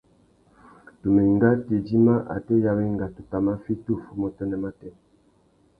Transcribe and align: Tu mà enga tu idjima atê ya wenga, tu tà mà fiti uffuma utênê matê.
Tu 0.99 1.07
mà 1.15 1.21
enga 1.31 1.49
tu 1.63 1.69
idjima 1.79 2.15
atê 2.35 2.55
ya 2.65 2.71
wenga, 2.79 3.05
tu 3.15 3.21
tà 3.31 3.37
mà 3.45 3.53
fiti 3.63 3.89
uffuma 3.95 4.25
utênê 4.29 4.57
matê. 4.63 4.89